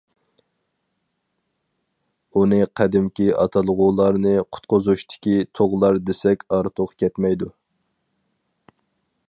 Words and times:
ئۇنى 2.39 2.59
قەدىمكى 2.79 3.27
ئاتالغۇلارنى 3.43 4.33
قۇتقۇزۇشتىكى 4.57 5.35
تۇغلار 5.59 6.01
دېسەك 6.09 6.47
ئارتۇق 6.59 6.97
كەتمەيدۇ. 7.05 7.51